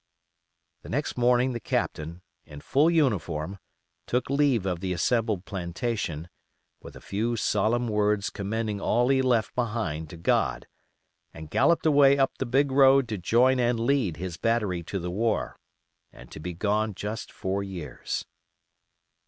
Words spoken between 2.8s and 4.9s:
uniform, took leave of